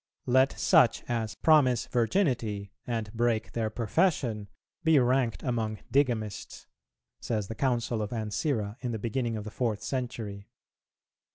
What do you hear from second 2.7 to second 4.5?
and break their profession